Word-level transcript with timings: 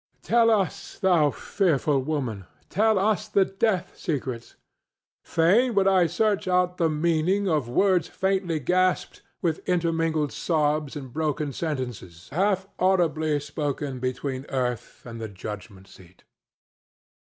—Tell 0.23 0.49
us, 0.49 0.97
thou 0.97 1.29
fearful 1.29 2.01
woman; 2.01 2.45
tell 2.71 2.97
us 2.97 3.27
the 3.27 3.45
death 3.45 3.95
secrets. 3.95 4.55
Fain 5.23 5.75
would 5.75 5.87
I 5.87 6.07
search 6.07 6.47
out 6.47 6.77
the 6.77 6.89
meaning 6.89 7.47
of 7.47 7.69
words 7.69 8.07
faintly 8.07 8.59
gasped 8.59 9.21
with 9.43 9.59
intermingled 9.69 10.31
sobs 10.31 10.95
and 10.95 11.13
broken 11.13 11.53
sentences 11.53 12.29
half 12.31 12.67
audibly 12.79 13.39
spoken 13.39 13.99
between 13.99 14.47
earth 14.49 15.03
and 15.05 15.21
the 15.21 15.29
judgment 15.29 15.87
seat. 15.87 16.23